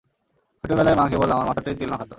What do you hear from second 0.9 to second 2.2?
মা কেবল আমার মাথাতেই তেল মাখাতো।